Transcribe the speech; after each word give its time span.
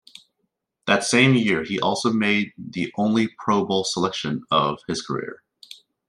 That 0.87 1.03
same 1.03 1.35
year, 1.35 1.61
he 1.63 1.79
also 1.79 2.11
made 2.11 2.53
the 2.57 2.91
only 2.97 3.27
Pro 3.37 3.65
Bowl 3.67 3.83
selection 3.83 4.41
of 4.49 4.79
his 4.87 4.99
career. 5.05 5.43